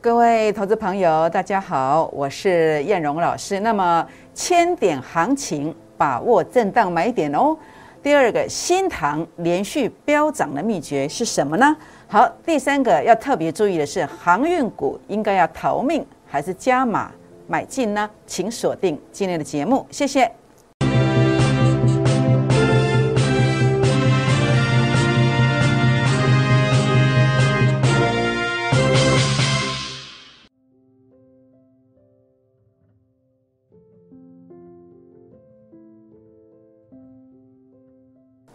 [0.00, 3.58] 各位投资朋友，大家好，我是燕荣老师。
[3.58, 7.56] 那么千点行情，把握震荡买点哦。
[8.00, 11.76] 第二个，新塘连续飙涨的秘诀是什么呢？
[12.06, 17.10] 好，第三个要特别注意的是，航运股应该要逃命还是加码
[17.48, 18.08] 买进呢？
[18.24, 20.30] 请锁定今天的节目，谢谢。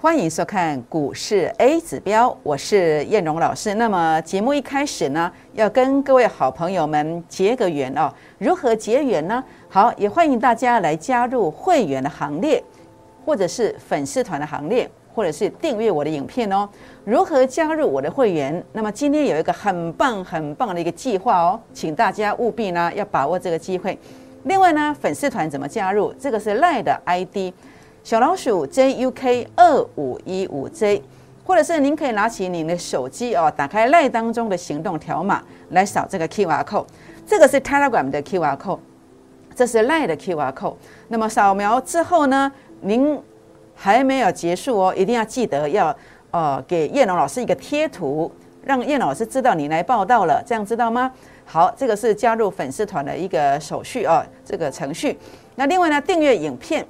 [0.03, 3.75] 欢迎收看股市 A 指标，我是燕荣老师。
[3.75, 8.13] 那么节目一开始呢，要跟各位好朋友们结个缘哦。
[8.37, 9.41] 如何结缘呢？
[9.69, 12.61] 好，也欢迎大家来加入会员的行列，
[13.25, 16.67] 或者是粉丝团的行列，或者是订阅我的影片哦。
[17.05, 18.61] 如何加入我的会员？
[18.73, 23.97] 那么今天有一个很棒很棒的一个计划哦，请大家务必呢要把握这个机会。
[24.43, 26.13] 另外呢，粉丝团怎么加入？
[26.19, 27.53] 这个是赖的 ID。
[28.03, 31.01] 小老鼠 JUK 二五一五 J，
[31.45, 36.85] 或者是您可以拿起您的手机哦，打开赖当中的行动条码来扫这个 QR code，
[37.25, 38.79] 这个是 Telegram 的 QR code，
[39.55, 40.75] 这是赖的 QR code。
[41.07, 42.51] 那么扫描之后呢，
[42.81, 43.17] 您
[43.73, 45.95] 还没有结束哦，一定要记得要
[46.31, 48.29] 呃给叶龙老师一个贴图，
[48.65, 51.09] 让叶老师知道你来报道了，这样知道吗？
[51.45, 55.17] 好，这个是加入粉丝团的一个手续哦，这个程序。
[55.55, 56.85] 那另外呢，订阅影片。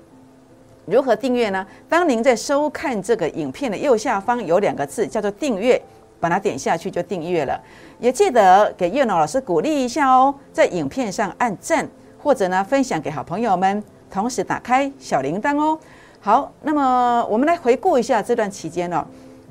[0.86, 1.66] 如何订阅呢？
[1.88, 5.81] 当您在收看这个影片的右下方有两个字，叫做“订阅”，
[6.20, 7.58] 把它点下去就订阅了。
[8.00, 11.88] 也记得给叶龙老师鼓励一下哦，在影片上按赞，
[12.22, 15.80] 或者呢分享给好朋友们，同时打开小铃铛哦。
[16.20, 19.06] 好，那么我们来回顾一下这段期间哦。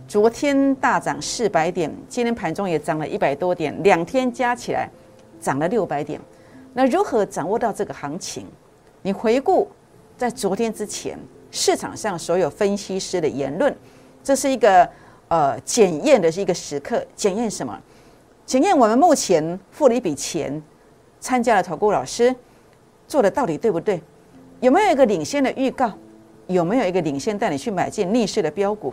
[0.06, 4.86] 昨天大涨四百点，今天盘中也涨了一百多点，两天加起来
[5.40, 6.20] 涨了六百点。
[6.74, 8.46] 那如何掌握到这个行情？
[9.00, 9.66] 你回顾。
[10.16, 11.18] 在昨天之前，
[11.50, 13.74] 市场上所有分析师的言论，
[14.22, 14.88] 这是一个
[15.28, 17.04] 呃检验的是一个时刻。
[17.16, 17.78] 检验什么？
[18.46, 20.62] 检验我们目前付了一笔钱，
[21.20, 22.34] 参加了投顾老师
[23.08, 24.00] 做的到底对不对？
[24.60, 25.92] 有没有一个领先的预告？
[26.46, 28.92] 有没有一个领先带你去买进逆势的标股？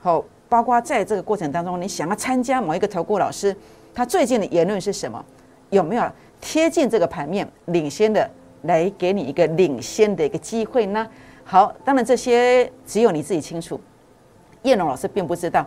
[0.00, 3.54] 好，包括在这个过程当中，你想要参加某一个投顾老师，
[3.94, 5.24] 他最近的言论是什么？
[5.70, 8.28] 有没有贴近这个盘面领先的？
[8.62, 11.08] 来给你一个领先的一个机会呢？
[11.44, 13.80] 好，当然这些只有你自己清楚，
[14.62, 15.64] 叶龙老师并不知道。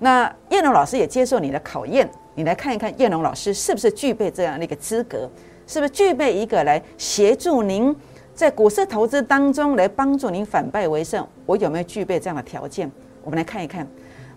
[0.00, 5.30] 那叶龙老师也接受你的考验，你来看一看叶龙老师是不是具备这样的一个资格，
[5.66, 7.94] 是不是具备一个来协助您
[8.34, 11.24] 在股市投资当中来帮助您反败为胜？
[11.46, 12.90] 我有没有具备这样的条件？
[13.22, 13.86] 我们来看一看。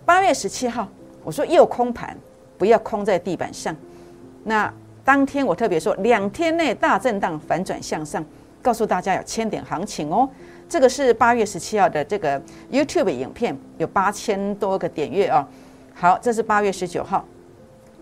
[0.06, 0.88] 八月十七号，
[1.24, 2.16] 我说又空盘，
[2.60, 3.76] 不要空在地板上。
[4.44, 4.72] 那。
[5.06, 8.26] 当天我特别说，两天内大震荡反转向上，
[8.60, 10.28] 告诉大家有千点行情哦。
[10.68, 15.46] 这个是八月十七号的这个 YouTube 影片，有八千多个点阅哦。
[15.94, 17.24] 好，这是八月十九号，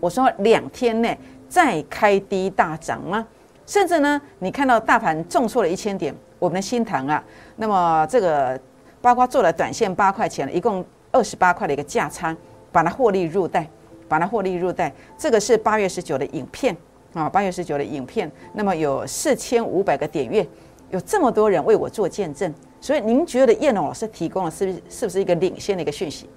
[0.00, 1.16] 我说两天内
[1.46, 3.26] 再开低大涨吗？
[3.66, 7.22] 甚至呢，你看到大盘重挫了一千点，我们的心疼啊，
[7.56, 8.58] 那么这个
[9.02, 10.82] 包括做了短线八块钱，一共
[11.12, 12.34] 二十八块的一个价差，
[12.72, 13.68] 把它获利入袋，
[14.08, 14.90] 把它获利入袋。
[15.18, 16.74] 这个是八月十九的影片。
[17.14, 20.46] 啊，八月十九的影片，那么有四千五百个点阅，
[20.90, 26.28] 有这么多人为我做见证，所以您觉得叶龙老师提供的是不是是不是一个领先的一个讯息？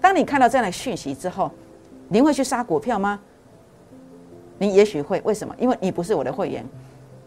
[0.00, 1.50] 当你看到这样的讯息之后，
[2.08, 3.18] 您会去杀股票吗？
[4.58, 5.54] 你也许会，为什么？
[5.58, 6.62] 因为你不是我的会员，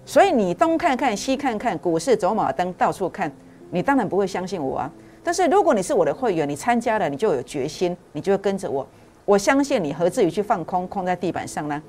[0.05, 3.31] 所以你东看看西看看，股市走马灯到处看，
[3.71, 4.91] 你当然不会相信我啊。
[5.23, 8.87] 但是如果你是我的会员，你参加了，你就有决心，你就会跟着我。
[9.25, 11.81] 我相信你，何至于去放空，空在地板上呢？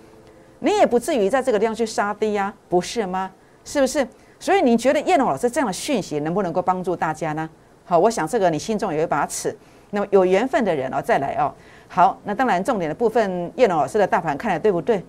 [0.65, 3.31] 你也不至于在这个地方去杀低呀，不是吗？
[3.67, 4.07] 是不是？
[4.41, 7.49] 所以你觉得叶龙老师这样的讯息能不能够帮助大家呢？
[7.85, 9.55] 好，我想这个你心中有一把尺。
[9.91, 11.53] 那么有缘分的人哦，再来哦。
[11.87, 15.05] 好，那当然重点的部分，叶龙老师的大盘看来对不对？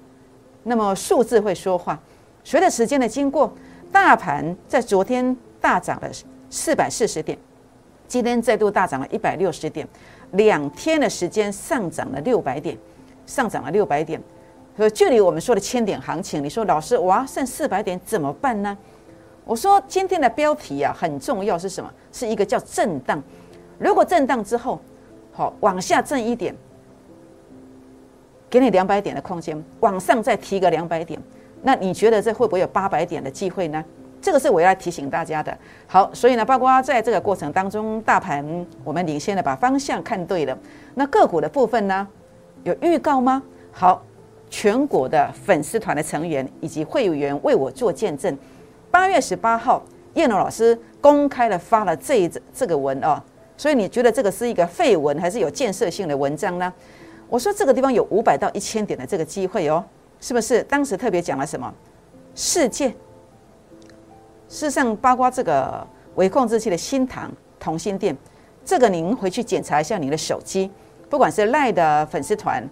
[0.63, 1.97] 那么数字会说话。
[2.43, 3.51] 随着时间的经过，
[3.93, 6.09] 大盘在昨天大涨了
[6.49, 7.37] 四百四十点，
[8.07, 9.87] 今天再度大涨了一百六十点，
[10.31, 12.77] 两天的时间上涨了六百点，
[13.25, 14.21] 上涨了六百点。
[14.75, 18.77] 所以，距离我们说的千点行情，你说老师，我要，剩四百点怎么办呢？
[19.45, 21.89] 我说今天的标题啊很重要，是什么？
[22.11, 23.23] 是一个叫震荡。
[23.77, 24.81] 如果震荡之后，
[25.31, 26.53] 好往下震一点，
[28.49, 31.17] 给你两百点的空间，往上再提个两百点，
[31.61, 33.81] 那你觉得这会不会有八百点的机会呢？
[34.21, 35.57] 这个是我要提醒大家的。
[35.87, 38.45] 好，所以呢，包括在这个过程当中，大盘
[38.83, 40.57] 我们领先的把方向看对了，
[40.95, 42.05] 那个股的部分呢，
[42.63, 43.41] 有预告吗？
[43.71, 44.03] 好。
[44.49, 48.37] 全国的粉丝团的成员以及会员为我做见证。
[48.89, 49.83] 八月十八号，
[50.13, 53.21] 叶龙老师公开的发了这一这个文哦，
[53.57, 56.73] 所以你觉得这个是一个废文还是有建设性的文章呢？
[57.27, 59.83] 我说这个地方有五百到一千点的这个机会哦，
[60.21, 60.61] 是不是？
[60.63, 61.73] 当时特别讲了什么？
[62.35, 62.95] 世界，事
[64.47, 68.15] 实上包括这个微控制器的新塘同心店，
[68.63, 70.69] 这个您回去检查一下你的手机，
[71.09, 72.63] 不管是赖的粉丝团、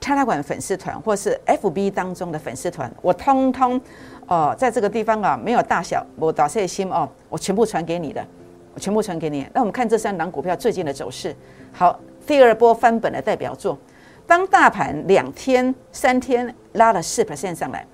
[0.00, 3.80] 插拉馆粉丝团，或是 FB 当中的粉丝团，我通通
[4.26, 8.26] 哦，在这个地方啊，没有大小，我打碎心哦，我全部传给你的，
[8.74, 9.46] 我全部传给你。
[9.52, 11.34] 那我们看这三档股票最近的走势，
[11.72, 11.98] 好。
[12.26, 13.76] 第二波翻本的代表作，
[14.24, 17.84] 当大盘两天、三天拉了四 percent 上来，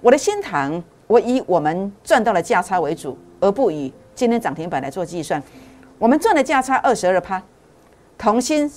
[0.00, 5.40] 我的新塘，我以我们赚到了价差为主，而不以今天涨停板来做计算。
[5.98, 7.40] 我们赚的价差二十二趴，
[8.18, 8.68] 同心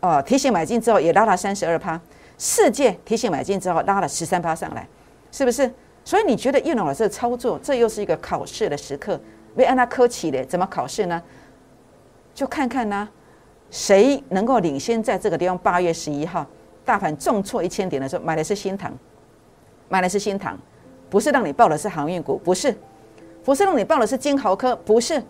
[0.00, 1.98] 哦提醒买进之后也拉了三十二趴，
[2.40, 4.88] 世界提醒买进之后拉了十三趴上来，
[5.30, 5.70] 是不是？
[6.02, 9.20] 所以你觉得叶龙老师的操作，这又是一个考试的时刻，
[9.54, 11.22] 被按他科起的，怎么考试呢？
[12.34, 13.06] 就看看呢。
[13.70, 15.56] 谁能够领先在这个地方？
[15.58, 16.44] 八月十一号，
[16.84, 18.92] 大盘重挫一千点的时候，买的是新塘，
[19.88, 20.58] 买的是新塘，
[21.08, 22.74] 不是让你报的是航运股，不是，
[23.44, 25.22] 不是让你报的是金豪科，不是，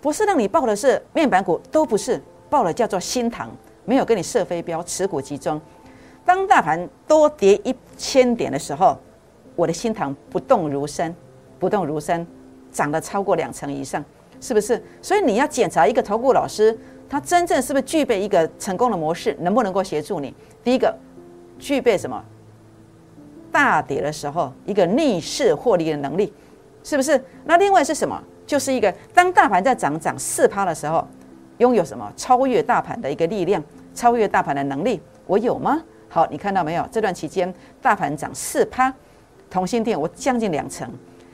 [0.00, 3.50] 不是让你报的是面板股，都不是，报了叫做新塘，
[3.84, 5.60] 没有跟你设飞镖，持股集中。
[6.24, 8.98] 当大盘多跌一千点的时候，
[9.56, 11.14] 我的新塘不动如山，
[11.58, 12.26] 不动如山，
[12.72, 14.04] 涨了超过两成以上，
[14.40, 14.82] 是不是？
[15.02, 16.76] 所以你要检查一个投顾老师。
[17.06, 19.36] 他真正是不是具备一个成功的模式？
[19.38, 20.34] 能不能够协助你？
[20.64, 20.92] 第一个，
[21.58, 22.24] 具备什么？
[23.52, 26.32] 大跌的时候一个逆势获利的能力，
[26.82, 27.22] 是不是？
[27.44, 28.20] 那另外是什么？
[28.46, 31.06] 就是一个当大盘在涨涨四趴的时候，
[31.58, 33.62] 拥有什么超越大盘的一个力量，
[33.94, 35.00] 超越大盘的能力？
[35.26, 35.84] 我有吗？
[36.14, 36.88] 好，你看到没有？
[36.92, 37.52] 这段期间
[37.82, 38.94] 大盘涨四趴，
[39.50, 40.88] 同心店我将近两成，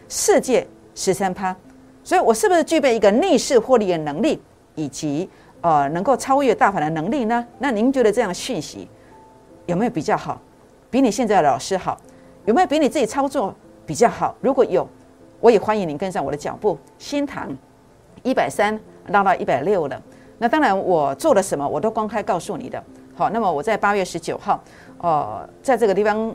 [0.09, 1.55] 世界十三趴，
[2.03, 4.41] 所以我是不是具备一个逆势获利的能力，
[4.77, 5.29] 以及？
[5.61, 7.47] 呃，能够超越大盘的能力呢？
[7.59, 8.89] 那您觉得这样讯息
[9.67, 10.41] 有没有比较好？
[10.91, 12.01] 比你现在的老师好？
[12.47, 13.55] 有没有比你自己操作
[13.85, 14.35] 比较好？
[14.41, 14.89] 如果有，
[15.41, 16.79] 我也欢迎您跟上我的脚步。
[16.97, 17.55] 新塘
[18.23, 20.03] 一百三拉到一百六了。
[20.39, 22.83] 那当然，我做了什么，我都公开告诉你的。
[23.21, 24.59] 好，那么我在八月十九号，
[24.97, 26.35] 呃，在这个地方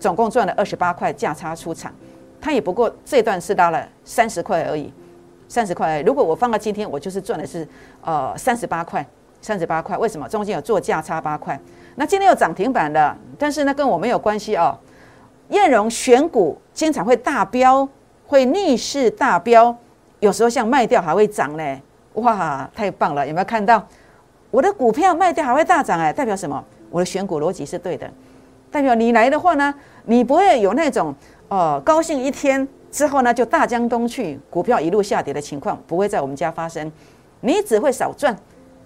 [0.00, 1.94] 总共赚了二十八块价差出场，
[2.40, 4.92] 它也不过这段是拉了三十块而已。
[5.46, 7.64] 三十块，如果我放到今天，我就是赚的是
[8.02, 9.06] 呃三十八块，
[9.40, 9.96] 三十八块。
[9.96, 10.28] 为什么？
[10.28, 11.56] 中间有做价差八块。
[11.94, 14.76] 那今天有涨停板的，但是呢跟我没有关系哦。
[15.50, 17.88] 燕荣选股经常会大飙，
[18.26, 19.72] 会逆势大飙，
[20.18, 21.80] 有时候像卖掉还会涨嘞。
[22.14, 23.24] 哇，太棒了！
[23.24, 23.86] 有没有看到
[24.54, 25.98] 我的股票卖掉还会大涨？
[25.98, 26.64] 哎，代表什么？
[26.88, 28.08] 我的选股逻辑是对的，
[28.70, 29.74] 代表你来的话呢，
[30.04, 31.12] 你不会有那种
[31.48, 32.66] 哦高兴一天。
[32.88, 36.92] 之后呢，就大江东去，股票一路下跌的情况不会在我们家发生，
[37.40, 38.36] 你只会少赚，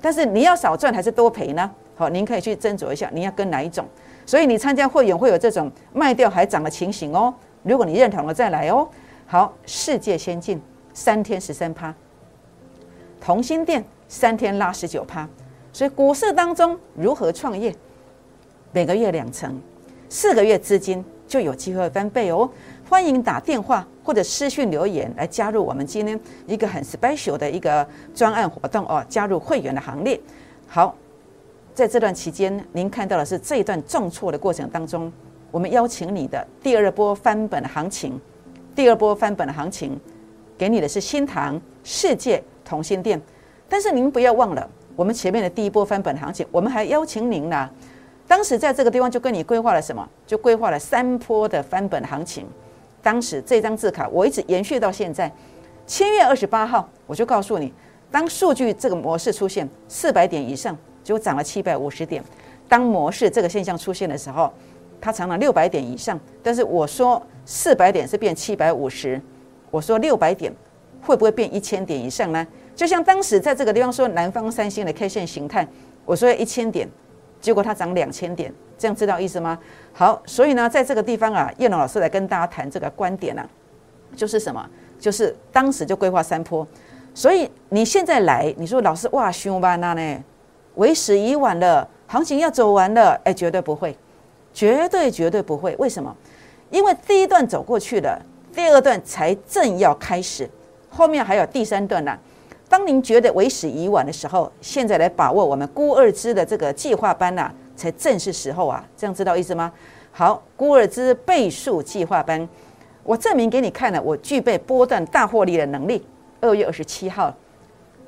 [0.01, 1.71] 但是你要少赚还是多赔呢？
[1.95, 3.85] 好，您可以去斟酌一下，你要跟哪一种？
[4.25, 7.35] 所以你参加会员会有这种卖掉还涨的情形哦。
[7.63, 8.89] 如果你认同了再来哦。
[9.27, 10.59] 好，世界先进
[10.95, 11.95] 三天十三趴，
[13.21, 15.29] 同心店三天拉十九趴，
[15.79, 17.73] 所以股市当中如何创业？
[18.73, 19.57] 每个月两成，
[20.09, 22.51] 四个月资金就有机会翻倍哦。
[22.89, 30.21] 欢迎打电话或者私讯留言来加入我们今天一个很 special 的一个专案活动哦，加入会员的行列。
[30.67, 30.97] 好，
[31.77, 35.13] 在这段期间，您看到的是这一段重挫的过程当中，
[35.53, 38.21] 我们邀请你的第二波翻本的行情，
[38.75, 39.97] 第二波翻本的行情，
[40.59, 43.23] 给你的是新塘世界同心店。
[43.69, 47.71] 但是您不要忘了，我们前面的第一波翻本行情，我们还邀请您呢。
[48.27, 50.05] 当时在这个地方就跟你规划了什么？
[50.27, 52.45] 就规划了三波的翻本行情。
[53.01, 55.33] 当时这张字卡我一直延续到现在，
[55.87, 57.73] 七月二十八号我就告诉你，
[58.11, 62.21] 当数据这个模式出现四百点以上，就涨了七百五十点。
[62.69, 64.53] 当模式这个现象出现的时候，
[65.01, 66.19] 它涨了六百点以上。
[66.43, 69.23] 但是我说四百点是变七百五十，
[69.71, 70.53] 我说六百点
[71.01, 72.45] 会不会变一千点以上呢？
[72.79, 75.67] 就像当时在这个地方说南方三星的 K 线形态，
[76.05, 76.89] 我说一千点，
[77.41, 78.55] 结果它涨两千点。
[78.79, 79.59] 这样知道意思吗？
[79.93, 83.45] 好，所以呢，在这个地方啊，叶龙老师来跟大家谈这个观点呢，
[84.15, 84.65] 就是什么？
[85.01, 86.65] 就是当时就规划三坡，
[87.13, 90.25] 所以你现在来，你说老师哇，凶吧那呢？
[90.77, 93.99] 为时已晚了，行情要走完了，哎，绝对不会，
[94.55, 95.75] 绝对绝对不会。
[95.81, 96.17] 为什么？
[96.71, 100.49] 因为第一段走过去了，第二段才正要开始，
[100.89, 102.17] 后面还有第三段呢。
[102.69, 107.51] 当您觉得为时已晚的时候，现在来把握我们孤二支的这个计划班呐。
[107.79, 109.73] 才正是时候啊，这样知道意思吗？
[110.11, 112.49] 好，孤二之倍数计划班，
[113.05, 116.05] 我证明给你看了，我具备波段大获利的能力。
[116.41, 117.33] 二月二十七号，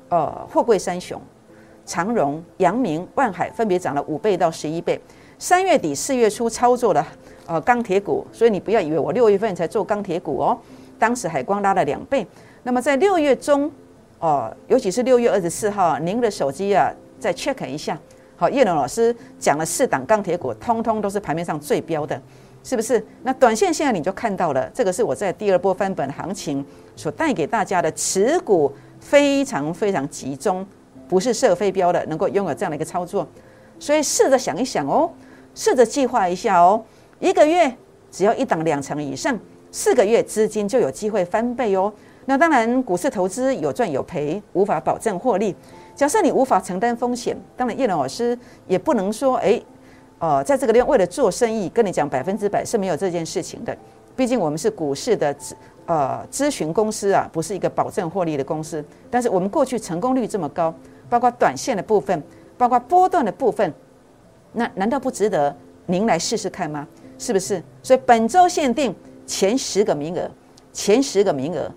[0.09, 1.21] 呃，货柜三雄，
[1.85, 4.99] 长荣、阳明、万海分别涨了五倍到十一倍。
[5.39, 7.07] 三月底四月初操作了
[7.45, 10.59] 呃钢铁股，所以你不要以为我六月份才做钢铁股哦，
[10.99, 12.27] 当时海光拉了两倍。
[12.63, 13.71] 那么在六月中，
[14.21, 17.99] 哦，尤其是六月二十四号，您的手机啊再 check 一下。
[18.35, 22.21] 好，叶龙老师讲了四档钢铁股，通通都是盘面上最标的，
[22.63, 23.03] 是不是？
[23.23, 26.63] 那短线现在你就看到了，这个是我在第二波翻本行情
[26.95, 30.63] 所带给大家的持股非常非常集中，
[31.09, 33.27] 不是射飞镖的，能够拥有这样的一个操作。
[33.79, 35.11] 所以试着想一想哦，
[35.55, 36.83] 试着计划一下哦，
[37.19, 37.75] 一个月
[38.11, 39.35] 只要一档两成以上，
[39.71, 41.91] 四个月资金就有机会翻倍哦。
[42.25, 45.55] 那当然，股市投资有赚有赔，无法保证获利。
[45.95, 48.37] 假设你无法承担风险，当然叶龙老师
[48.67, 49.61] 也不能说，哎，
[50.19, 53.75] 呃，在这个地方为了做生意，跟你讲百分之百是没有这件事情的。
[54.15, 55.53] 毕竟我们是股市的咨
[55.85, 58.83] 呃咨询公司啊，不是一个保证获利的公司。
[59.09, 60.73] 但是我们过去成功率这么高，
[61.09, 62.21] 包括短线的部分，
[62.57, 63.73] 包括波段的部分，
[64.53, 65.55] 那难道不值得
[65.87, 66.87] 您来试试看吗？
[67.17, 67.61] 是不是？
[67.83, 70.29] 所以本周限定前十个名额，
[70.73, 71.71] 前十个名额，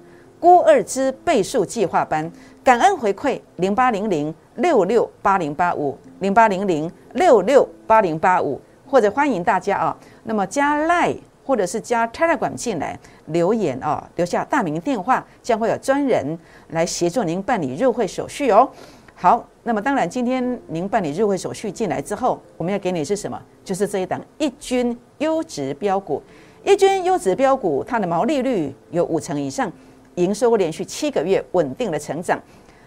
[0.45, 2.31] 孤二之倍数计划班。
[2.63, 12.99] 感恩回馈零八零零六六八零八五零八零零六六八零八五，或者欢迎大家啊，那么加 Line 或者是加 Telegram 进来
[13.29, 18.69] 留言啊，留下大名电话，将会有专人来协助您办理入会手续哦。
[19.15, 23.41] 好，那么当然今天您办理入会手续进来之后，我们要给你是什么？
[23.65, 26.23] 就是这一档一军优质标股，
[26.63, 29.73] 一军优质标股，它的毛利率有五成以上。
[30.17, 32.41] 营收连续七个月稳定的成长，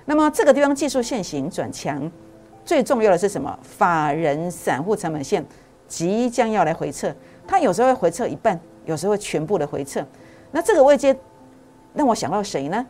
[0.05, 2.10] 那么这个地方技术线型转强，
[2.63, 3.57] 最重要的是什么？
[3.62, 5.46] 法人散户成本线
[5.88, 7.13] 即将要来回撤，
[7.48, 10.05] 它有时候会回撤一半，有时候会全部的回撤。
[10.51, 11.15] 那这个位阶
[11.93, 12.86] 让我想到谁呢？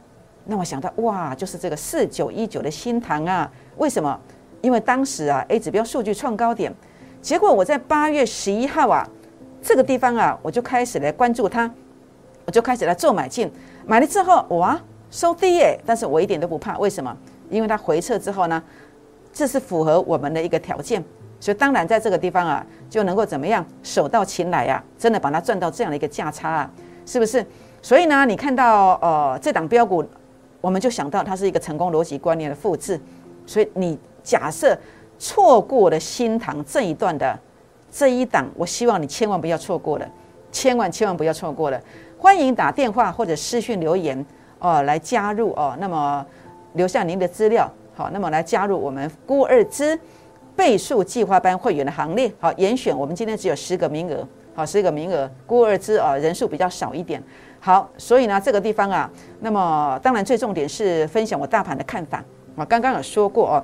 [0.48, 3.52] 让我想到哇，就是这个四九一九的新塘啊。
[3.78, 4.20] 为什么？
[4.62, 6.74] 因为当时啊 A 指标数据创高点，
[7.22, 9.08] 结果我在八月十一号啊
[9.62, 11.70] 这个地方啊，我就开始来关注它，
[12.46, 13.52] 我就开始来做买进。
[13.88, 14.78] 买了之后，哇，
[15.10, 15.80] 收低耶！
[15.86, 17.16] 但是我一点都不怕，为什么？
[17.50, 18.62] 因为它回撤之后呢，
[19.32, 21.02] 这是符合我们的一个条件，
[21.40, 26.72] 所以当然在这个地方啊，就能够怎么样，手到擒来啊，真的把它赚到这样的一个价差啊，
[27.06, 27.46] 是不是？
[27.82, 30.04] 所以呢，你看到呃这档标股，
[30.60, 33.00] 我们就想到它是一个成功逻辑观念的复制，
[33.46, 34.78] 所以你假设
[35.18, 37.40] 错过了新塘这一段的
[37.90, 40.06] 这一档，我希望你千万不要错过了，
[40.52, 41.82] 千万千万不要错过了。
[42.20, 44.26] 欢迎打电话或者私讯留言
[44.60, 45.78] 哦，来加入哦。
[45.80, 46.26] 那么
[46.74, 49.98] 留下您的资料，好，那么来加入我们孤二之
[50.56, 52.32] 倍数计划班会员的行列。
[52.40, 57.22] 好，严选我们今天只有十个名额，好，十个名额，孤二之啊人数比较少一点。
[57.60, 59.10] 好，所以呢这个地方啊，
[59.40, 62.24] 那么当然最重点是分享我大盘的看法。
[62.56, 63.64] 我刚刚有说过哦，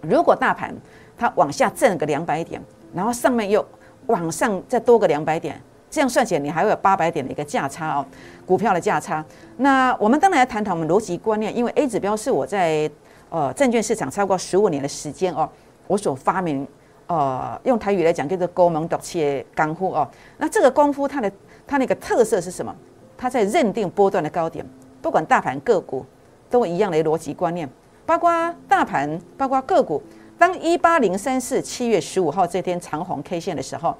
[0.00, 0.74] 如果大盘
[1.16, 2.60] 它往下震个两百点，
[2.92, 3.64] 然后上面又
[4.06, 5.60] 往上再多个两百点。
[5.94, 8.04] 这样算起来，你还会有八百点的一个价差哦，
[8.44, 9.24] 股票的价差。
[9.58, 12.90] 那我们当然要谈谈我们逻辑观念，因为 A 指标是我在
[13.30, 15.48] 呃证券市场超过十五年的时间哦，
[15.86, 16.66] 我所发明
[17.06, 20.08] 呃用台语来讲叫做“高门独切干货”哦。
[20.38, 21.30] 那这个功夫它的
[21.64, 22.74] 它那个特色是什么？
[23.16, 24.66] 它在认定波段的高点，
[25.00, 26.04] 不管大盘个股
[26.50, 27.70] 都一样的逻辑观念，
[28.04, 30.02] 包括大盘，包括个股。
[30.36, 33.96] 当一八零三四七月十五号这天长红 K 线的时候。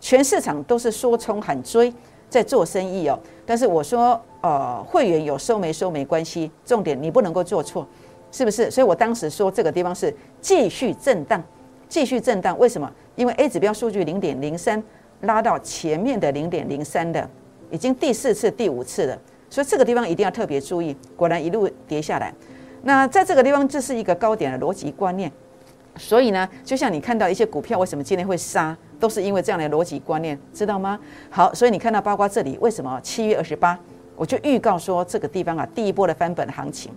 [0.00, 1.92] 全市场都是说冲喊追，
[2.28, 3.18] 在做生意哦。
[3.44, 7.86] 但是我说，呃，会员有收没收没关系，重点你不能够做错，
[8.30, 8.70] 是不是？
[8.70, 11.42] 所以我当时说这个地方是继续震荡，
[11.88, 12.58] 继续震荡。
[12.58, 12.90] 为什么？
[13.16, 14.82] 因为 A 指标数据零点零三
[15.22, 17.28] 拉到前面的零点零三的，
[17.70, 19.18] 已经第四次、第五次了。
[19.50, 20.94] 所以这个地方一定要特别注意。
[21.16, 22.32] 果然一路跌下来。
[22.82, 25.32] 那在这个地方，这是一个高点的逻辑观念。
[25.96, 28.76] 所以呢，就像你看到一些股票为什么今天会杀？
[29.00, 30.98] 都是因为这样的逻辑观念，知道吗？
[31.30, 33.78] 好，所以你看到包括这里，为什么七月二十八
[34.16, 36.90] 我就预告说这个地方啊，第一波的翻本行情，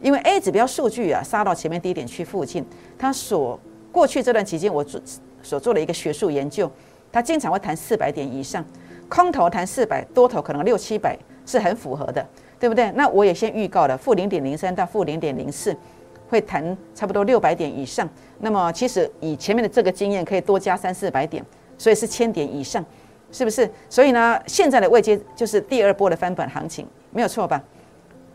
[0.00, 2.64] 因为 A 指标数据啊杀到前面低点区附近，
[2.98, 3.58] 它所
[3.92, 5.00] 过去这段期间我做
[5.42, 6.70] 所做的一个学术研究，
[7.12, 8.64] 它经常会谈四百点以上，
[9.08, 12.26] 空头谈四百，多头可能六七百是很符合的，
[12.58, 12.90] 对不对？
[12.92, 15.76] 那我也先预告了负零点零三到负零点零四。
[16.28, 21.44] 会谈差不多六百点以上，那么其实以前面的这个经验可以多加三四百点，
[21.78, 22.84] 所以是千点以上，
[23.30, 23.70] 是不是？
[23.88, 27.62] 所以呢，现在的位阶就是第二波的翻本行情，没有错吧？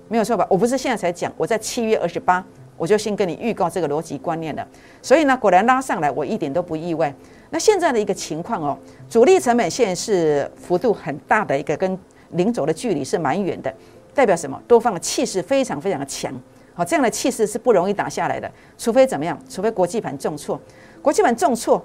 [0.07, 0.45] 没有错吧？
[0.49, 2.43] 我不是现在才讲，我在七月二十八
[2.77, 4.67] 我就先跟你预告这个逻辑观念了。
[5.01, 7.13] 所以呢，果然拉上来，我一点都不意外。
[7.49, 8.77] 那现在的一个情况哦，
[9.09, 11.97] 主力成本线是幅度很大的一个，跟
[12.31, 13.73] 零轴的距离是蛮远的，
[14.13, 14.61] 代表什么？
[14.67, 16.33] 多方的气势非常非常的强。
[16.79, 19.37] 好，这样的气势是不容易打下来的，除非怎么样？
[19.49, 20.57] 除非国际盘重挫，
[21.01, 21.83] 国际盘重挫，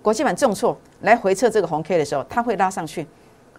[0.00, 3.06] 国际盘重挫来回测这个红 K 的时候，它会拉上去。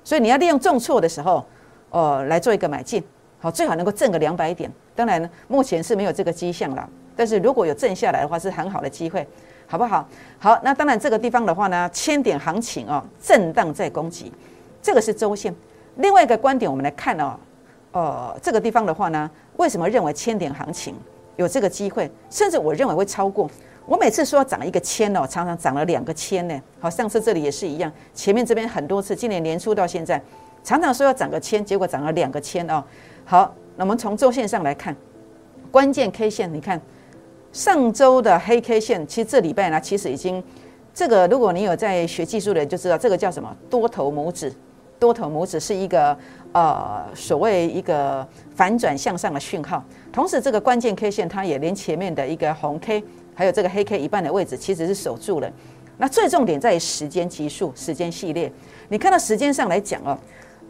[0.04, 1.46] 所以你要利用重挫的时候，
[1.92, 3.04] 哦，来做一个买进。
[3.38, 4.72] 好，最好能够挣个两百点。
[4.96, 6.90] 当然呢，目前是没有这个迹象了。
[7.16, 9.28] 但是如果有挣下来的话，是很好的机会。
[9.68, 10.10] 好不好？
[10.40, 14.34] 好，那当然这个地方的话呢，千点行情哦，震荡在攻击，
[14.82, 15.54] 这个是周线。
[15.98, 17.38] 另外一个观点，我们来看哦，
[17.92, 20.96] 呃，这个地方的话呢，为什么认为千点行情
[21.36, 22.10] 有这个机会？
[22.30, 23.50] 甚至我认为会超过。
[23.86, 26.62] 我每次说要涨一个千哦，常常涨了两个千呢。
[26.80, 30.22] 好，上次这里也是一样，前面这边很多次，今年年初到现在，
[30.64, 32.84] 常常说要涨个千，结果涨了两个千哦。
[33.26, 34.96] 好，那我们从周线上来看，
[35.70, 36.82] 关键 K 线，你看。
[37.52, 40.44] 上周的黑 K 线，其实这礼拜呢，其实已经
[40.92, 44.52] 这个，如果你有在学技术的就知道，这个叫什么多头拇指。
[45.04, 46.18] 多头拇指是一个
[46.54, 49.84] 呃所谓一个反转向上的讯号。
[50.14, 53.04] 同时，这个关键 K 线它也连前面的一个红 K，
[53.36, 55.52] 还有这个黑 K 一半的位置，其实是守住了。
[55.98, 58.50] 那最重点在于时间级数、时间系列。
[58.88, 60.18] 你看到时间上来讲哦，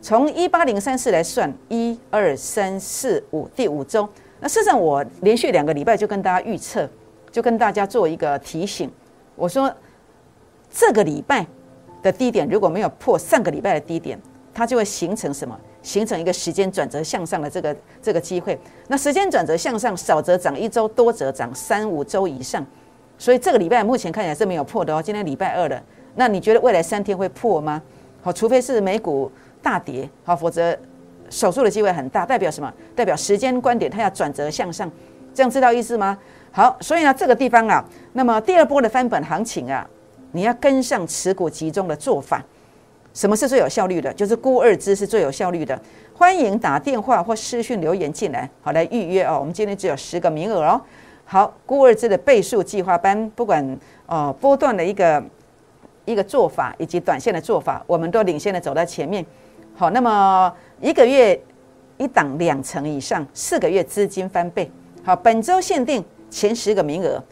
[0.02, 4.10] 从一八零三四来算，一二三四五，第五周。
[4.40, 6.90] 那事实上，我连续两个礼拜就跟大家预测，
[7.32, 8.92] 就跟大家做一个提醒。
[9.36, 9.72] 我说，
[10.72, 11.46] 这个礼拜
[12.04, 14.20] 的低点如果没有破上个礼拜的低点，
[14.54, 15.60] 它就会形成什么？
[15.82, 18.60] 形成一个时间转折向上的这个这个机会。
[18.88, 22.64] 那时间转折向上，少则涨一周，多则涨三五周以上。
[23.18, 25.02] 所以这个礼拜目前看起来是没有破的哦。
[25.02, 25.82] 今天礼拜二了，
[26.16, 27.82] 那你觉得未来三天会破吗？
[28.22, 29.32] 好，除非是美股
[29.62, 30.78] 大跌，好，否则。
[31.30, 32.72] 手术的机会很大，代表什么？
[32.96, 34.92] 代表时间观点，它要转折向上，
[35.34, 36.16] 这样知道意思吗？
[36.52, 39.90] 好，所以呢，这个地方啊，那么第二波的翻本行情啊，
[40.34, 42.44] 你要跟上持股集中的做法。
[43.14, 44.12] 什么是最有效率的？
[44.14, 45.80] 就是估二支是最有效率的。
[46.16, 49.38] 欢迎打电话或私讯留言进来，好来预约哦。
[49.40, 50.82] 我们今天只有十个名额哦。
[51.24, 55.24] 好，估二支的倍数计划班，不管哦波段的一个
[56.06, 59.24] 一个做法，以及短线的做法，我们都领先的走在前面。
[59.76, 61.40] 好，那么一个月
[61.98, 64.70] 一档两成以上，四个月资金翻倍。
[65.04, 67.24] 好，本周限定前十个名额，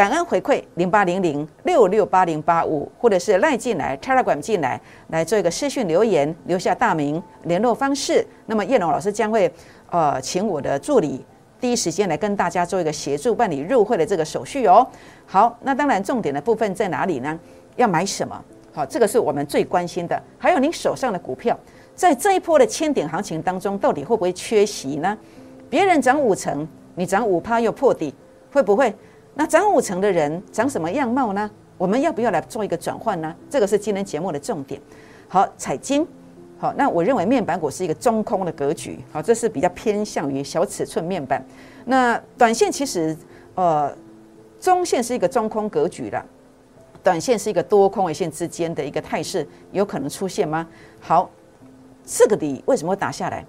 [0.00, 8.26] 感恩回馈零八零零六六八零八五，或者是赖进来，Telegram 进来，来做一个私讯留言，留下大名、联络方式。
[8.46, 9.52] 那么叶龙老师将会
[9.90, 11.22] 呃请我的助理
[11.60, 14.86] 第一时间来跟大家做一个协助办理入会的这个手续哦。
[15.26, 17.38] 好，那当然重点的部分在哪里呢？
[17.76, 18.42] 要买什么？
[18.72, 20.18] 好，这个是我们最关心的。
[20.38, 21.54] 还有您手上的股票。
[21.94, 25.14] 在这一波的千点行情当中，到底会不会缺席呢？
[25.68, 28.14] 别人涨五成，你涨五趴又破底，
[28.50, 28.94] 会不会？
[29.40, 31.50] 那涨五成的人长什么样貌呢？
[31.78, 33.34] 我们要不要来做一个转换呢？
[33.48, 34.78] 这个是今天节目的重点。
[35.28, 36.06] 好，彩金，
[36.58, 41.42] 好，那我认为面板股是一个中空的格局，好，这是比较偏向于小尺寸面板。
[41.86, 43.16] 那短线其实，
[43.54, 43.90] 呃，
[44.60, 46.22] 中线是一个中空格局的，
[47.02, 50.68] 短线是一个多空位线之间的一个态势，有可能出现吗？
[51.00, 51.30] 好。
[52.04, 53.42] 这个底为什么会打下来？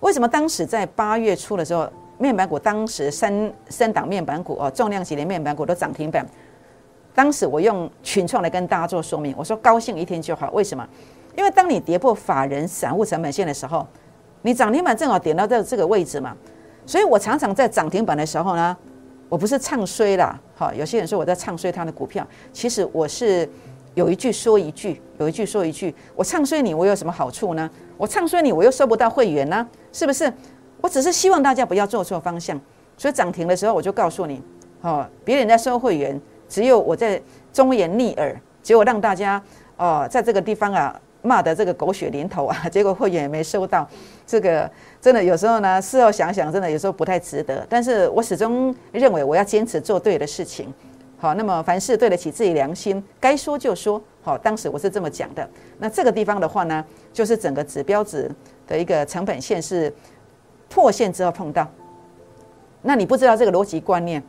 [0.00, 1.88] 为什么当时在八月初的时候，
[2.20, 6.24] 面板股当时三三档面板股哦，重量级的面板股都涨停板。
[7.14, 10.50] 当时我用群创来跟大家做说明，我说高兴一天就好。
[10.52, 10.86] 为什么？
[11.34, 13.86] 因为当你跌破法人散户成本线的时候，
[14.42, 16.36] 你涨停板正好点到这这个位置嘛。
[16.84, 18.76] 所以我常常在涨停板的时候呢，
[19.30, 20.38] 我不是唱衰啦。
[20.54, 23.48] 哈，有些人说我在唱衰他的股票，其实我是
[23.94, 25.94] 有一句说一句，有一句说一句。
[26.14, 27.68] 我唱衰你，我有什么好处呢？
[27.96, 30.30] 我唱衰你，我又收不到会员呢，是不是？
[30.80, 32.58] 我只是希望大家不要做错方向，
[32.96, 34.42] 所以涨停的时候我就告诉你，
[34.80, 37.20] 哦，别人在收会员，只有我在
[37.52, 39.42] 忠言逆耳，结果让大家
[39.76, 43.88] 哦在这个地方啊骂的这个狗血淋头啊，结果会员也没收到，
[44.26, 47.66] 这个真的有时候呢事后想想，真的有时候不太值得。
[47.68, 50.72] 但是我始终认为我要坚持做对的事情。
[51.18, 54.00] 好，那么凡事对得起自己良心，该说就说。
[54.22, 55.46] 好，当时我是这么讲的。
[55.78, 58.30] 那这个地方的话呢，就是整个指标值
[58.66, 59.92] 的一个成本线是
[60.70, 61.68] 破线之后碰到。
[62.80, 64.22] 那你不知道这个逻辑观念，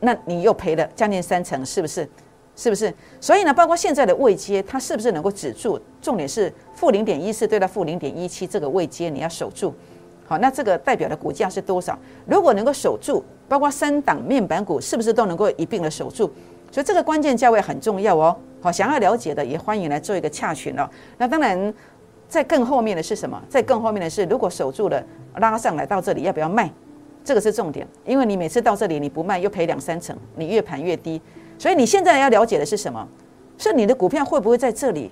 [0.00, 2.08] 那你又赔了将近三成，是不是？
[2.56, 2.92] 是不是？
[3.20, 5.80] 所以呢，包括现在的位阶，它是不是能够止住？
[6.02, 9.72] 重点是负零点一四对到负零点一七这个位阶，你要守住。
[10.26, 11.98] 好，那这个代表的股价是多少？
[12.26, 16.30] 如果能够守住，包括三档面板股是不是都能够一并的守住？
[16.70, 18.36] 所以这个关键价位很重要哦。
[18.60, 20.88] 好，想要了解的也欢迎来做一个洽询哦。
[21.18, 21.72] 那当然，
[22.32, 23.38] 在更后面的是什么？
[23.46, 25.04] 在更后面的是，如果守住了
[25.36, 26.72] 拉上来到这里，要不要卖？
[27.22, 31.20] 这个是重点，因为你每次到这里你不卖又赔两三成，你越盘越低。
[31.58, 33.06] 所以你现在要了解的是什么？
[33.58, 35.10] 是你的股票会不会在这里？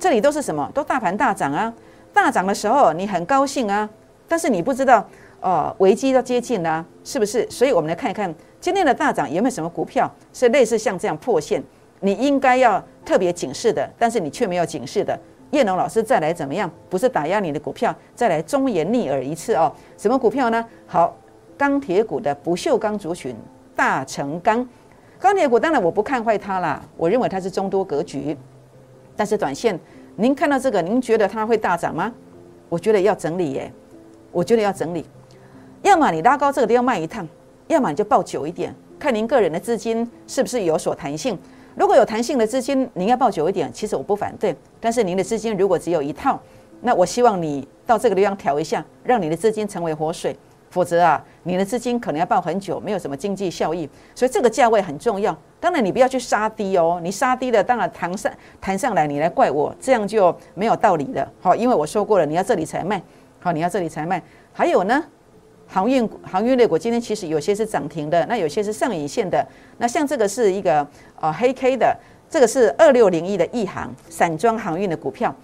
[0.00, 0.68] 这里都是什么？
[0.74, 1.72] 都大盘大涨啊！
[2.12, 3.88] 大涨的时候你很高兴啊，
[4.26, 5.08] 但是你不知道
[5.42, 7.48] 哦，危机要接近了，是不是？
[7.48, 11.62] 所以我们来看一看今天的大涨有没有什么股票是类似像这样破线，
[12.00, 15.16] 你应该要特别警示的，但是你却没有警示的。
[15.52, 16.70] 叶龙老师再来怎么样？
[16.88, 19.70] 不是打压你的股票，再来忠言逆耳一次哦。
[19.98, 20.64] 什么股票呢？
[20.86, 21.14] 好，
[21.58, 23.36] 钢铁股的不锈钢族群
[23.76, 24.66] 大成钢。
[25.18, 28.34] 钢铁股当然我不看坏它啦，我认为它是中多格局。
[29.14, 29.78] 但是短线，
[30.16, 32.10] 您看到这个，您觉得它会大涨吗？
[32.70, 33.70] 我觉得要整理耶，
[34.30, 35.04] 我觉得要整理。
[35.82, 37.28] 要么你拉高这个地方卖一趟，
[37.66, 41.38] 要么你就抱久一点，看您个人的资金是不是有所弹性。
[41.74, 44.54] 如果有弹性的资金，您要抱久一点，其实我不反对。
[44.80, 46.38] 但是您的资金如果只有一套，
[46.82, 50.36] 那我希望你到这个地方调一下，让你的资金成为活水。
[50.70, 53.86] 否则啊，你的资金可能要抱很久，没有什么经济效益。
[54.14, 55.36] 所以这个价位很重要。
[55.60, 61.30] 当然你不要去杀低哦，你杀低了，当然弹上弹上来，你来怪我，这样就没有道理了。
[61.42, 63.02] 好，因为我说过了，你要这里才卖。
[63.38, 64.22] 好，你要这里才卖。
[64.52, 65.04] 还有呢？
[65.72, 69.42] 航运航运类股今天其实有些是涨停的，那有些是上影线的。
[69.78, 70.86] 那像这个是一个
[71.18, 71.96] 呃黑 K 的，
[72.28, 75.34] 这个是二六零一的亿航散装航运的股票。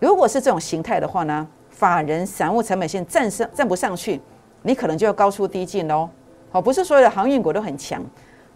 [0.00, 4.20] 如果是这种形态的话呢，法人散户成本线站上站不上去，
[4.62, 6.08] 你可能就要高出低进喽。
[6.50, 8.02] 好，不是所有的航运股都很强，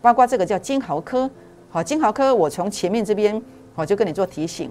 [0.02, 1.30] 包括这个叫金豪科。
[1.68, 3.40] 好，金豪科我从前面这边
[3.76, 4.68] 我就跟你做提醒，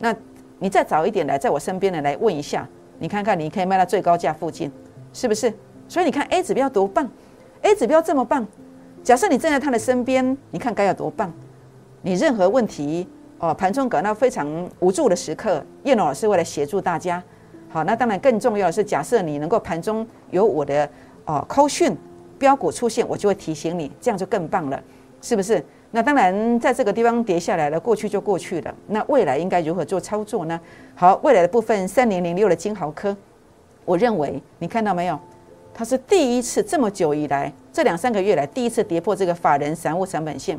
[0.00, 0.12] 那
[0.58, 4.68] 你再早一点来，在我身边的来问一下，你看看你可以卖到最高价附近，
[5.12, 5.54] 是不是？
[5.92, 7.06] 所以你看 A 指标多棒
[7.60, 8.46] ，A 指标这么棒，
[9.04, 11.30] 假设你站在他的身边，你看该有多棒。
[12.00, 13.06] 你任何问题
[13.38, 14.48] 哦，盘中感到非常
[14.80, 17.22] 无助的时刻，叶龙老师会来协助大家。
[17.68, 20.88] 好，那当然更重要的是，假设你能够盘中有我的
[21.26, 21.94] 哦扣讯
[22.38, 24.82] 标股出现，我就会提醒你，这样就更棒了，
[25.20, 25.62] 是不是？
[25.90, 28.74] 那当然在这个地方跌下来了，过去就过去了。
[28.86, 30.58] 那未来应该如何做操作呢？
[30.94, 33.14] 好，未来的部分三零零六的金豪科，
[33.84, 35.20] 我认为你看到没有？
[35.74, 40.58] 它是第一次这么久以来，这两三个月来第一次跌破这个法人散户成本线，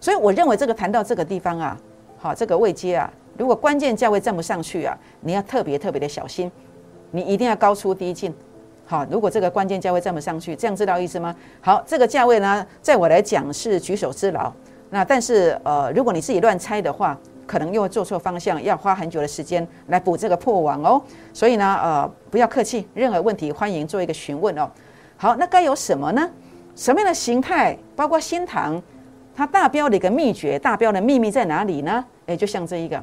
[0.00, 1.78] 所以我认为这个谈到这个地方啊，
[2.16, 6.50] 好，这个位阶啊，如果关键价位站不上去啊，你要特别特别的小心，
[7.10, 8.34] 你一定要高出低进，
[8.86, 11.34] 好，如果这个关键价位站不上去，这样知道意思吗？
[11.60, 14.50] 好，这个价位呢，在我来讲是举手之劳，
[14.88, 17.18] 那但是呃，如果你自己乱猜的话。
[17.46, 21.02] 可能又会做错方向，要花很久的时间来补这个破网哦。
[21.32, 24.70] 所以呢，呃，不要客气，任何问题欢迎做一个询问哦。
[25.16, 26.30] 好，那该有什么呢？
[26.74, 27.78] 什么样的形态？
[27.94, 28.82] 包括新塘，
[29.34, 32.04] 它大标的一个秘诀，大标的秘密在哪里呢？
[32.26, 33.02] 诶，就像这一个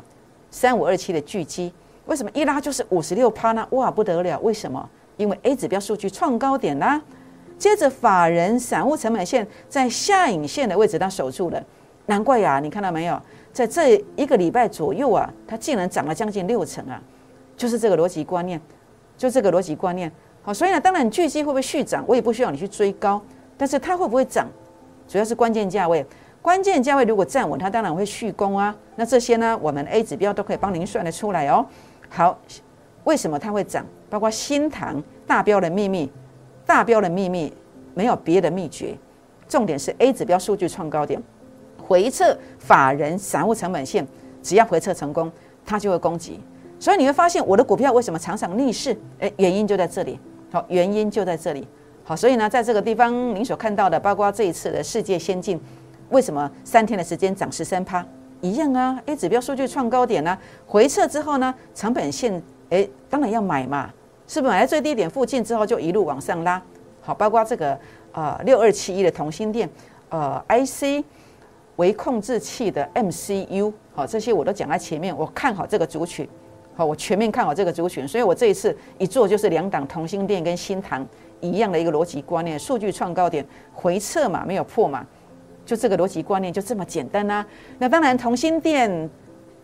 [0.49, 1.73] 三五二七的巨基，
[2.05, 3.65] 为什么一拉就是五十六趴呢？
[3.71, 4.39] 哇，不得了！
[4.41, 4.89] 为什么？
[5.17, 6.99] 因为 A 指标数据创高点啦，
[7.57, 11.63] 接着法人散户成本线在下影线的位置它守住了，
[12.07, 12.59] 难怪呀！
[12.59, 13.21] 你看到没有？
[13.51, 17.01] 在这一个礼拜左右啊，它竟然涨了将近六成啊，
[17.57, 18.59] 就是这个逻辑观念，
[19.17, 20.11] 就这个逻辑观念。
[20.41, 23.21] 好，所以呢，当然巨基会不会续涨，我也不需要你去追高，
[23.57, 24.47] 但是它会不会涨，
[25.07, 26.05] 主要是关键价位。
[26.41, 28.75] 关键价位如果站稳，它当然会续攻啊。
[28.95, 31.63] 那这些呢，我们 A 指标都可以帮您算得出来哦。
[32.09, 32.39] 好，
[33.03, 33.85] 为什么它会涨？
[34.09, 36.11] 包括新塘大标的秘密，
[36.65, 37.53] 大标的秘密
[37.93, 38.97] 没有别的秘诀，
[39.47, 41.21] 重点是 A 指标数据创高点。
[41.91, 44.07] 回撤法人散户成本线，
[44.41, 45.29] 只要回撤成功，
[45.65, 46.39] 它就会攻击。
[46.79, 48.97] 所以你会发现我的股票为什么常常逆势？
[49.19, 50.17] 诶，原因就在这里。
[50.53, 51.67] 好，原因就在这里。
[52.05, 55.59] 好，所以呢，在这个地方您所看到的，包括这一次的世界先进，
[56.11, 58.05] 为什么三天的时间涨十三趴？
[58.39, 58.97] 一样啊。
[59.07, 63.89] A 指标数据创高点呢，回撤之后呢，成本线诶，当然要买嘛，
[64.29, 66.61] 是不是买在最低点附近之后就一路往上拉？
[67.01, 67.77] 好，包括这个
[68.13, 69.69] 呃六二七一的同心店，
[70.07, 71.03] 呃 IC。
[71.81, 75.17] 微控制器的 MCU，好，这些我都讲在前面。
[75.17, 76.29] 我看好这个族群，
[76.75, 81.03] 好，我全面看好这个族群，所以我这一次一做就是两档同心电跟新塘
[81.39, 85.03] 一样的一个逻辑观念，数据创高点回撤嘛，没有破嘛，
[85.65, 87.43] 就这个逻辑观念就这么简单啦。
[87.79, 89.09] 那当然，同心电、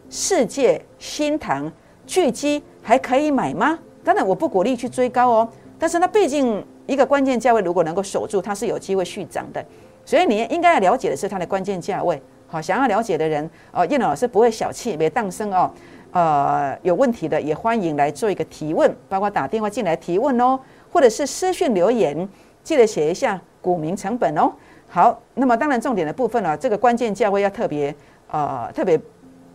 [0.10, 1.72] 世界、新塘、
[2.08, 3.78] 巨基还可以买吗？
[4.04, 5.48] 当然，我不鼓励去追高哦。
[5.78, 9.64] 但是它毕竟一个关键价位，如果能够守住，它是有机会续涨的。
[10.08, 15.70] 所以你应该要了解的是它的关键价位，好，想要了解的人，哦，叶老师不会小气，别当生哦，
[16.14, 20.58] 呃，有问题的也欢迎来做一个提问，包括打电话进来提问哦，
[20.90, 22.26] 或者是私讯留言，
[22.64, 24.50] 记得写一下股民成本哦。
[24.88, 27.94] 好，那么当然重点的部分呢，这个关键价位要特别
[28.32, 28.98] 呃特别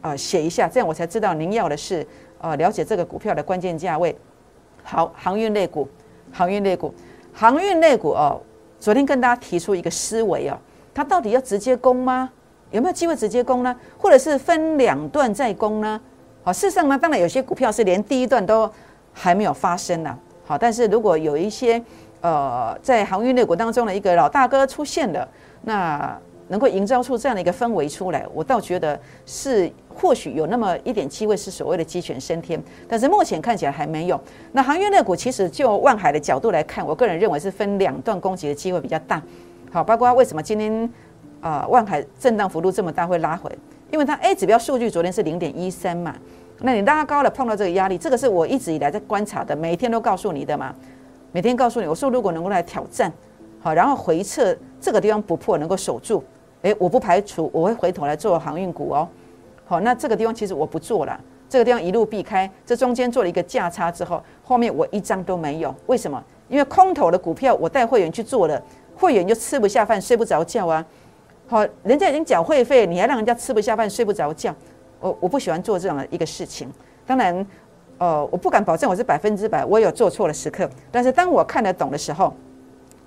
[0.03, 2.07] 呃写一下，这样我才知道您要的是
[2.43, 4.15] 呃了解这个股票的关键价位。
[4.83, 5.89] 好，航运类股，
[6.31, 6.93] 航运类股，
[7.33, 8.39] 航运类股哦。
[8.83, 10.59] 昨天跟大家提出一个思维哦，
[10.93, 12.29] 它到底要直接攻吗？
[12.73, 13.73] 有没有机会直接攻呢？
[13.97, 16.01] 或者是分两段再攻呢？
[16.43, 18.69] 好，事实上呢，当然有些股票是连第一段都
[19.13, 20.19] 还没有发生呢。
[20.45, 21.81] 好，但是如果有一些
[22.23, 25.29] 呃在航运类股当中的一个老大哥出现了，
[25.63, 26.19] 那
[26.49, 34.21] 能够营造出这样的一个氛围出来，我倒觉得是或许有那么一点机会是所谓的鸡犬升天，但是目前看起来还没有。
[34.53, 39.23] 那航运类股其实就万海的角度来看，我个人认为是分两段攻击的机会比较大。
[39.71, 40.91] 好，包括为什么今天
[41.41, 43.51] 啊万海震荡幅度这么大会拉回，
[43.91, 46.15] 因为它 A 指标数据昨天是零点一三嘛，
[46.61, 50.75] 那你拉高了碰到这个压力，这个是我一直以来在观察的，每天都告诉你的嘛，
[51.33, 53.11] 每天告诉你，我说如果能够来挑战，
[53.61, 56.23] 好，然后回撤这个地方不破能够守住。
[56.63, 59.09] 诶，我不排除我会回头来做航运股哦。
[59.73, 62.51] 好，那这个地方其实我不做了，这个地方一路避开。
[62.67, 65.75] 这中间做了一个价差之后，后面我一张都没有。
[65.87, 66.23] 为什么？
[66.51, 68.63] 因为空头的股票我带会员去做了，
[68.95, 70.85] 会员就吃不下饭、睡不着觉啊。
[71.47, 74.55] 好，人家已经缴会费，你还让人家吃不下饭、睡不着觉，
[75.01, 76.71] 我我不喜欢做这样的一个事情。
[77.07, 77.47] 当然，
[77.97, 80.69] 呃，我不敢保证我是百分之百，我有做错的时刻。
[80.91, 82.35] 但是当我看得懂的时候，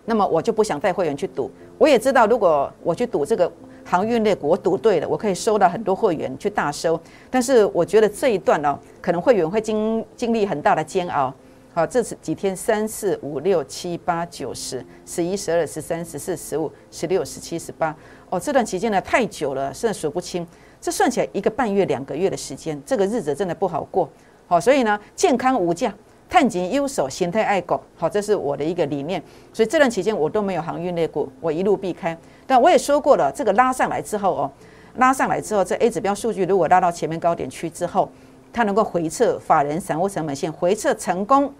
[0.03, 1.51] 那么我就不想带会员去赌。
[1.77, 3.51] 我也知道，如果我去赌这个
[3.85, 6.99] 航运类股，我赌对了，我可以收到很多会员去大收。
[7.29, 11.31] 但是我觉得这一段哦，可能会员会经经历很大的煎熬。
[11.71, 17.95] 好，这次几天三四五六七八九十十一十二十三十四十五十六十七十八
[18.29, 20.47] 哦，这段期间呢太久了，甚至数不清。
[20.81, 24.09] 这算起来一个半月、两个月的时间，这个日子真的不好过。
[24.47, 25.93] 好，所以呢，健康无价。
[26.29, 29.21] 探紧优手，形态爱狗，好，这是我的一个理念。
[29.53, 32.17] 所以这段期间我都没有航运类股，我一路避开。
[32.45, 34.51] 但我也说过了，这个拉上来之后哦，
[34.95, 38.09] 拉上来之后，这 A 指标数据如果拉到前面高点区之后，
[38.51, 41.53] 它能够回撤法人散户成本线，回撤成功，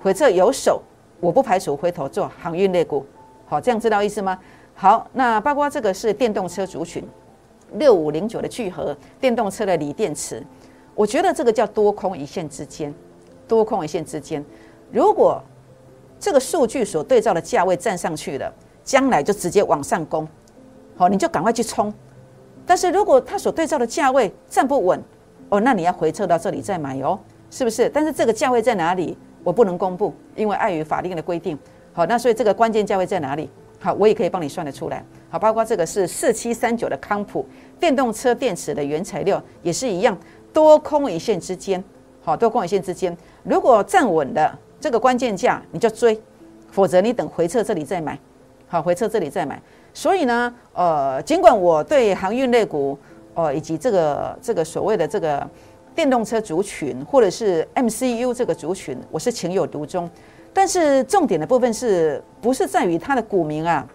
[0.00, 0.82] 回撤有手，
[1.20, 3.06] 我不排除回头做航运类股。
[3.46, 4.38] 好，这样知道意思吗？
[4.74, 7.02] 好，那包括这个是电动车族群，
[7.74, 10.42] 六五零九的聚合电动车的锂电池，
[10.94, 12.94] 我觉得这个叫多空一线之间。
[13.50, 14.44] 多空一线之间，
[14.92, 15.42] 如果
[16.20, 20.28] 这个数据所对照的价位站上去了，将来就直接往上攻，
[20.96, 21.92] 好，你就赶快去冲。
[22.64, 25.02] 但是如果它所对照的价位站不稳，
[25.48, 27.18] 哦，那你要回撤到这里再买哦，
[27.50, 27.88] 是不是？
[27.88, 31.58] 但是这个价位在哪里，我不能公布，因为碍于法令的规定。
[31.92, 33.50] 好，那所以这个关键价位在哪里？
[33.80, 35.04] 好，我也可以帮你算得出来。
[35.28, 37.44] 好，包括这个是四七三九的康普
[37.80, 40.16] 电动车电池的原材料，也是一样，
[40.52, 41.82] 多空一线之间，
[42.22, 43.16] 好，多空一线之间。
[43.42, 46.14] 如果站稳的这个关键价，你就追；
[46.70, 48.18] 否则你等回撤这里再买。
[48.68, 49.60] 好，回撤这里再买。
[49.92, 52.96] 所以呢，呃，尽管我对航运类股，
[53.34, 55.48] 呃，以及这个这个所谓的这个
[55.94, 60.08] 电动车族群，或者是 MCU 这个族群，我是情有独钟。
[60.52, 63.86] 但是重点的部分是不是在于它的股民啊？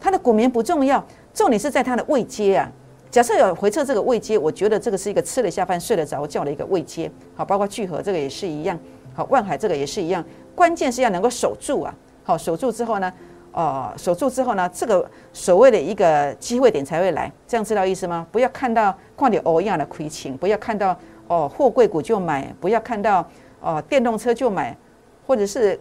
[0.00, 2.70] 它的股民不重要，重点是在它的位阶啊。
[3.10, 7.10] 假设有回撤这个位阶，我觉得这个是一个吃了下饭、睡得着觉的一个位阶。
[7.34, 8.78] 好，包括聚合这个也是一样。
[9.14, 10.24] 好，万海这个也是一样。
[10.54, 11.92] 关键是要能够守住啊。
[12.22, 13.12] 好，守住之后呢，
[13.52, 17.30] 哦，守住之后呢，这个所谓的一个机会点才会来。
[17.48, 18.24] 这样知道意思吗？
[18.30, 20.96] 不要看到矿点欧样的亏情，不要看到
[21.26, 23.28] 哦货柜股就买，不要看到
[23.60, 24.76] 哦电动车就买，
[25.26, 25.78] 或者是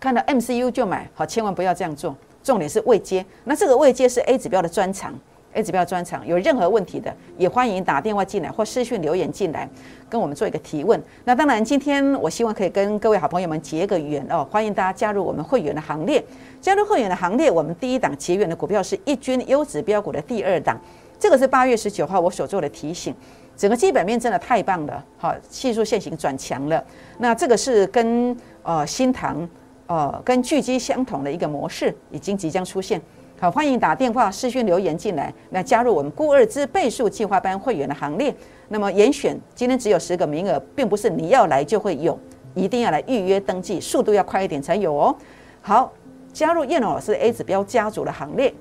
[0.00, 1.08] 看到 MCU 就买。
[1.14, 2.16] 好，千万不要这样做。
[2.42, 3.24] 重点是位阶。
[3.44, 5.14] 那这个位阶是 A 指标的专长。
[5.54, 9.68] A 指标专场有任何问题的，也欢迎打电话进来或私讯留言进来，
[10.08, 11.02] 跟我们做一个提问。
[11.24, 16.22] 那当然，今天我希望可以跟各位好朋友们结个缘哦，欢迎大家加入我们会员的行列。
[16.60, 20.78] 加入会员的行列，我们第一档结缘的股票是一军优质标股的第二档，
[21.18, 23.14] 这个是八月十九号我所做的提醒。
[23.56, 26.84] 整个基本面真的太棒了，好，技术线型转强了。
[27.18, 29.48] 那这个是跟呃新塘
[29.86, 33.00] 呃跟巨基相同的一个模式，已经即将出现。
[33.40, 38.34] 好，欢迎打电话、视讯留言进来，来加入我们固二之倍数计划班会员的行列。
[38.66, 42.18] 那么严选今天只有十个名额，并不是你要来就会有，
[42.54, 45.14] 一定要来预约登记，速度要快一点才有哦。
[45.60, 45.92] 好，
[46.32, 48.52] 加入叶龙老师 A 指标家族的行列，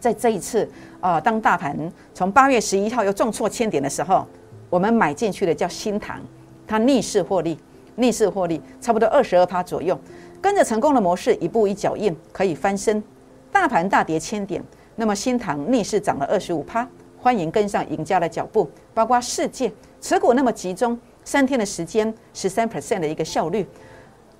[0.00, 0.66] 在这一次
[1.00, 1.76] 啊，当大盘
[2.14, 4.26] 从八月十一号又重挫千点的时候，
[4.70, 6.18] 我们买进去的叫新塘，
[6.66, 7.58] 它逆势获利，
[7.96, 10.00] 逆势获利差不多二十二趴左右，
[10.40, 13.04] 跟着成功的模式，一步一脚印，可以翻身。
[13.50, 14.62] 大盘大跌千点，
[14.96, 16.86] 那么新塘逆势涨了二十五趴，
[17.18, 18.70] 欢迎跟上赢家的脚步。
[18.94, 23.66] 包括世界持股那么集中，三天的时间十三 percent 的一个效率。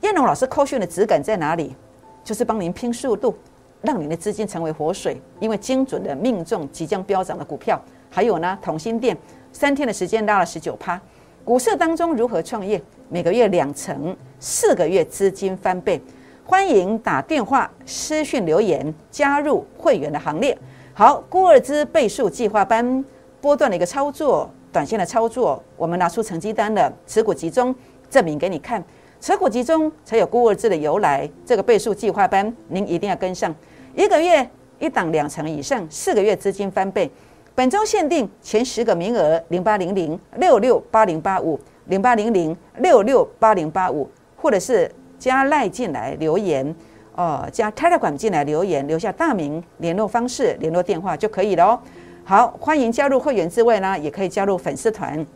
[0.03, 1.75] 燕龙老师扣讯的质感在哪里？
[2.23, 3.35] 就是帮您拼速度，
[3.83, 7.83] 让您的资金成为活水，因为精准的命中即将飙涨的股票。
[8.11, 9.17] 还有呢，同心店
[9.53, 11.01] 三天的时间拉了十九趴。
[11.45, 12.81] 股市当中如何创业？
[13.09, 16.01] 每个月两成，四个月资金翻倍。
[16.51, 20.57] 欢迎打电话、私讯留言加入会员的行列。
[20.95, 23.05] 好，孤二支倍数计划班
[23.39, 27.75] 波段的一个操作，短线的操作，我们拿出成绩单的，持股集中
[28.09, 28.83] 证明给你看，
[29.21, 31.29] 持股集中才有孤二支的由来。
[31.45, 33.55] 这个倍数计划班您一定要跟上，
[33.95, 37.11] 一个月一档两成以上，四个月资金翻倍。
[37.55, 46.75] 本周限定前十个名额，零八零零六六八零八五零八零零六六八零八五，或者是加赖进来留言。
[47.15, 51.81] 哦，加 Telegram 进来留言，留下大名、联络方式、联络电话就可以了哦。
[52.25, 55.27] 好，欢迎加入会员之外呢，也可以加入粉丝团，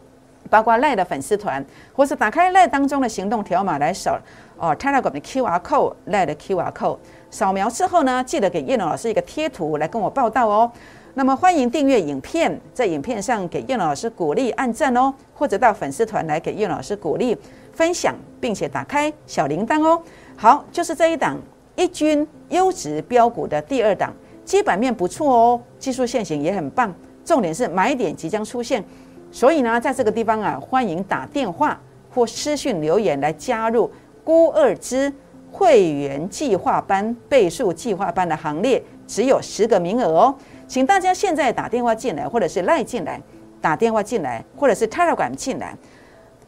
[0.48, 4.16] 包括赖的粉丝团，或是打开赖当中的行动条码来扫
[4.56, 6.98] 哦 Telegram 的 QR code，赖的 QR code，
[7.32, 10.70] 扫描之后呢，记得给叶龙老师一个贴图来跟我报道哦。
[11.14, 17.36] 那么欢迎订阅影片，在影片上给叶老师鼓励按赞哦，或者到粉丝团来给叶老师鼓励
[17.82, 20.00] 分享，并且打开小铃铛哦。
[20.36, 21.36] 好，就是这一档。
[21.74, 24.14] 一军优质标股的第二档，
[24.44, 28.84] 基本面不错哦，技术线型也很棒，重点是买点即将出现，
[29.32, 31.80] 所以呢，在这个地方啊，欢迎打电话
[32.14, 33.90] 或私讯留言来加入
[34.22, 35.12] 孤二之
[35.50, 40.34] 会员计划班倍数计划班的行列，只有十个名额哦，
[40.68, 43.20] 请大家现在打电话进来，或者是赖进来，
[43.60, 45.76] 打电话进来，或者是 Telegram 进来。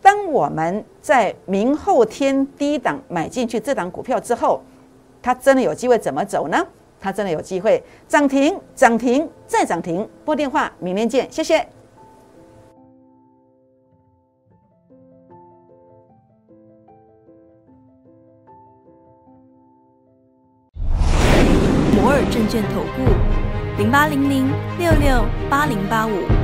[0.04, 4.60] 当我们在明后天低档买进去这档股票之后。
[5.26, 6.66] 它真的有机会怎么走呢？
[7.00, 10.06] 它真的有机会涨停、涨停再涨停。
[10.22, 11.66] 拨电话，明天见，谢谢。
[21.96, 24.46] 摩尔证券投顾零八零零
[24.78, 26.43] 六六八零八五。